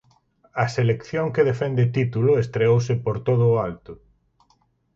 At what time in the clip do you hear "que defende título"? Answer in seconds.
1.35-2.31